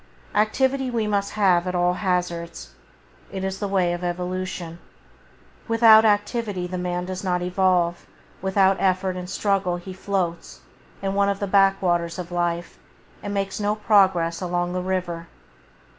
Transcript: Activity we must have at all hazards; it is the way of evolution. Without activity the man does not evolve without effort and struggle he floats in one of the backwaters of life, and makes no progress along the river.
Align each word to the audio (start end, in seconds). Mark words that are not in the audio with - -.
Activity 0.33 0.89
we 0.89 1.05
must 1.05 1.33
have 1.33 1.67
at 1.67 1.75
all 1.75 1.93
hazards; 1.93 2.71
it 3.31 3.43
is 3.43 3.59
the 3.59 3.67
way 3.67 3.93
of 3.93 4.03
evolution. 4.03 4.79
Without 5.67 6.05
activity 6.05 6.65
the 6.65 6.75
man 6.79 7.05
does 7.05 7.23
not 7.23 7.43
evolve 7.43 8.07
without 8.41 8.77
effort 8.79 9.15
and 9.15 9.29
struggle 9.29 9.77
he 9.77 9.93
floats 9.93 10.61
in 11.03 11.13
one 11.13 11.29
of 11.29 11.37
the 11.39 11.45
backwaters 11.45 12.17
of 12.17 12.31
life, 12.31 12.79
and 13.21 13.31
makes 13.31 13.59
no 13.59 13.75
progress 13.75 14.41
along 14.41 14.73
the 14.73 14.81
river. 14.81 15.27